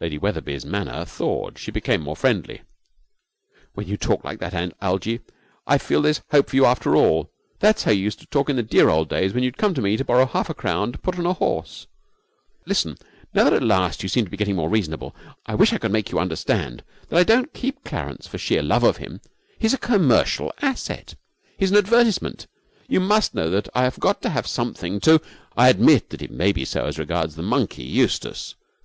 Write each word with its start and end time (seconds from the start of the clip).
Lady 0.00 0.18
Wetherby's 0.18 0.66
manner 0.66 1.04
thawed. 1.04 1.58
She 1.60 1.70
became 1.70 2.00
more 2.00 2.16
friendly. 2.16 2.62
'When 3.74 3.86
you 3.86 3.96
talk 3.96 4.24
like 4.24 4.40
that, 4.40 4.74
Algie, 4.82 5.20
I 5.64 5.78
feel 5.78 6.02
there's 6.02 6.22
hope 6.32 6.50
for 6.50 6.56
you 6.56 6.66
after 6.66 6.96
all. 6.96 7.30
That's 7.60 7.84
how 7.84 7.92
you 7.92 8.02
used 8.02 8.18
to 8.18 8.26
talk 8.26 8.50
in 8.50 8.56
the 8.56 8.64
dear 8.64 8.88
old 8.88 9.08
days 9.08 9.32
when 9.32 9.44
you'd 9.44 9.56
come 9.56 9.72
to 9.74 9.80
me 9.80 9.96
to 9.96 10.04
borrow 10.04 10.26
half 10.26 10.50
a 10.50 10.54
crown 10.54 10.90
to 10.90 10.98
put 10.98 11.20
on 11.20 11.24
a 11.26 11.34
horse! 11.34 11.86
Listen, 12.66 12.98
now 13.32 13.44
that 13.44 13.52
at 13.52 13.62
last 13.62 14.02
you 14.02 14.08
seem 14.08 14.24
to 14.24 14.30
be 14.32 14.36
getting 14.36 14.56
more 14.56 14.68
reasonable; 14.68 15.14
I 15.46 15.54
wish 15.54 15.72
I 15.72 15.78
could 15.78 15.92
make 15.92 16.10
you 16.10 16.18
understand 16.18 16.82
that 17.08 17.16
I 17.20 17.22
don't 17.22 17.54
keep 17.54 17.84
Clarence 17.84 18.26
for 18.26 18.38
sheer 18.38 18.60
love 18.60 18.82
of 18.82 18.96
him. 18.96 19.20
He's 19.56 19.72
a 19.74 19.78
commercial 19.78 20.52
asset. 20.62 21.14
He's 21.56 21.70
an 21.70 21.76
advertisement. 21.76 22.48
You 22.88 22.98
must 22.98 23.36
know 23.36 23.50
that 23.50 23.68
I 23.72 23.84
have 23.84 24.00
got 24.00 24.20
to 24.22 24.30
have 24.30 24.48
something 24.48 24.98
to' 25.02 25.22
'I 25.56 25.68
admit 25.68 26.10
that 26.10 26.28
may 26.28 26.50
be 26.50 26.64
so 26.64 26.86
as 26.86 26.98
regards 26.98 27.36
the 27.36 27.42
monkey, 27.42 27.84
Eustace. 27.84 28.56